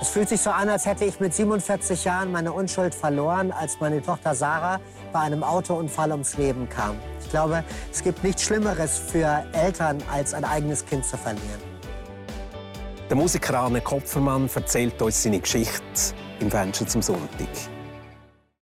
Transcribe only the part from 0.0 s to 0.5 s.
Es fühlt sich so